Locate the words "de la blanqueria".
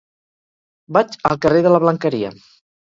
1.69-2.35